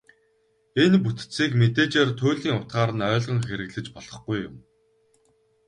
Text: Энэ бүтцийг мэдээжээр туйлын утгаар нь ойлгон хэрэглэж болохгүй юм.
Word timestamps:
Энэ 0.83 0.97
бүтцийг 1.03 1.51
мэдээжээр 1.59 2.09
туйлын 2.19 2.57
утгаар 2.59 2.91
нь 2.97 3.05
ойлгон 3.09 3.39
хэрэглэж 3.47 3.85
болохгүй 3.95 4.37
юм. 4.47 4.55